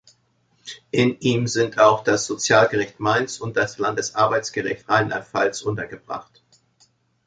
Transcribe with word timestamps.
In 0.89 1.19
ihm 1.19 1.45
sind 1.45 1.77
auch 1.77 2.03
das 2.03 2.25
Sozialgericht 2.25 2.99
Mainz 2.99 3.39
und 3.39 3.55
das 3.55 3.77
Landesarbeitsgericht 3.77 4.89
Rheinland-Pfalz 4.89 5.61
untergebracht. 5.61 6.41